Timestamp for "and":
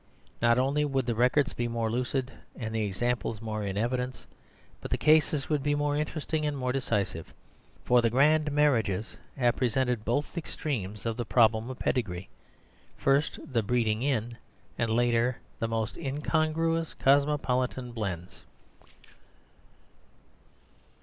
2.55-2.73, 6.43-6.57, 14.23-14.25, 14.79-14.89